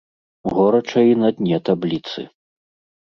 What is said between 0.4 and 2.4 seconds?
Горача і на дне табліцы.